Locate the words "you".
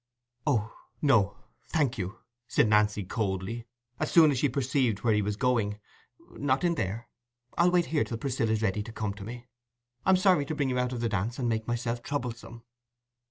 1.99-2.17, 10.71-10.79